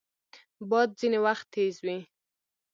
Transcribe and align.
باد 0.69 0.89
ځینې 0.99 1.19
وخت 1.25 1.45
تیز 1.53 1.75
وي 1.85 1.97